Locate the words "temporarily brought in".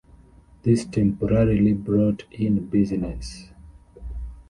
0.83-2.65